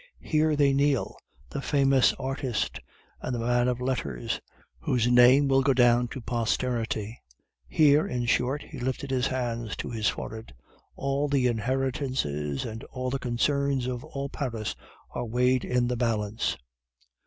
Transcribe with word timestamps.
Here 0.23 0.55
they 0.55 0.73
kneel 0.73 1.15
the 1.51 1.61
famous 1.61 2.11
artist, 2.13 2.79
and 3.21 3.35
the 3.35 3.39
man 3.39 3.67
of 3.67 3.79
letters, 3.79 4.41
whose 4.79 5.07
name 5.07 5.47
will 5.47 5.61
go 5.61 5.75
down 5.75 6.07
to 6.07 6.21
posterity. 6.21 7.21
Here, 7.67 8.07
in 8.07 8.25
short' 8.25 8.63
(he 8.63 8.79
lifted 8.79 9.11
his 9.11 9.27
hand 9.27 9.77
to 9.77 9.91
his 9.91 10.07
forehead), 10.09 10.55
'all 10.95 11.27
the 11.27 11.45
inheritances 11.45 12.65
and 12.65 12.83
all 12.85 13.11
the 13.11 13.19
concerns 13.19 13.85
of 13.85 14.03
all 14.03 14.27
Paris 14.27 14.75
are 15.11 15.23
weighed 15.27 15.63
in 15.63 15.87
the 15.87 15.97
balance. 15.97 16.57